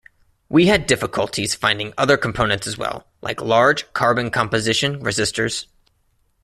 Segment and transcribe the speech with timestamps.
[0.49, 5.67] We had difficulties finding other components as well, like large carbon-composition resistors.